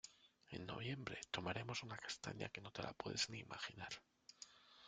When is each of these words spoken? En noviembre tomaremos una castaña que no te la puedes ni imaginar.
En 0.49 0.65
noviembre 0.65 1.21
tomaremos 1.29 1.83
una 1.83 1.95
castaña 1.95 2.49
que 2.49 2.59
no 2.59 2.71
te 2.71 2.81
la 2.81 2.91
puedes 2.93 3.29
ni 3.29 3.37
imaginar. 3.37 3.93